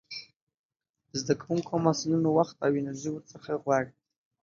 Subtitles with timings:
[1.09, 3.89] د زده کوونکو او محصلينو وخت او انرژي ورڅخه غواړي.